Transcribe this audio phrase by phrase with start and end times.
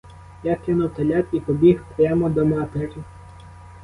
[0.43, 2.95] Я кинув телят і побіг прямо до матері.